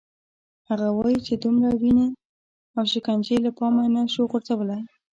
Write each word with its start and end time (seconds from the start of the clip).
هغه 0.69 0.87
وايي 0.97 1.19
چې 1.27 1.33
دومره 1.43 1.69
وینې 1.81 2.07
او 2.77 2.83
شکنجې 2.91 3.37
له 3.45 3.51
پامه 3.57 3.83
نه 3.95 4.01
شو 4.13 4.23
غورځولای. 4.31 4.81